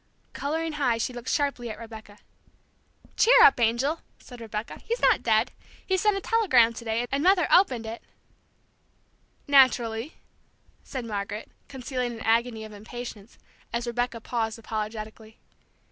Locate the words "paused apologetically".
14.19-15.37